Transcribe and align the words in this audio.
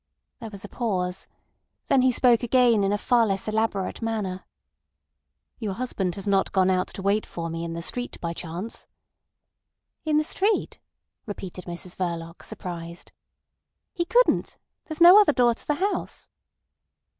There 0.39 0.49
was 0.49 0.65
a 0.65 0.67
pause. 0.67 1.27
Then 1.85 2.01
he 2.01 2.11
spoke 2.11 2.41
again, 2.41 2.83
in 2.83 2.91
a 2.91 2.97
far 2.97 3.27
less 3.27 3.47
elaborate 3.47 4.01
manner. 4.01 4.45
"Your 5.59 5.73
husband 5.75 6.15
has 6.15 6.27
not 6.27 6.51
gone 6.51 6.71
out 6.71 6.87
to 6.95 7.03
wait 7.03 7.23
for 7.23 7.51
me 7.51 7.63
in 7.63 7.73
the 7.73 7.83
street 7.83 8.19
by 8.19 8.33
chance?" 8.33 8.87
"In 10.03 10.17
the 10.17 10.23
street!" 10.23 10.79
repeated 11.27 11.65
Mrs 11.65 11.95
Verloc, 11.97 12.41
surprised. 12.41 13.11
"He 13.93 14.05
couldn't. 14.05 14.57
There's 14.87 15.01
no 15.01 15.21
other 15.21 15.33
door 15.33 15.53
to 15.53 15.67
the 15.67 15.75
house." 15.75 16.27